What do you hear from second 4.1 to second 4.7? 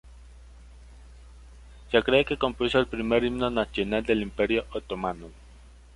Imperio